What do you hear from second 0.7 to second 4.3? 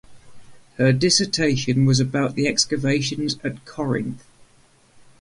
Her dissertation was about the excavations at Corinth.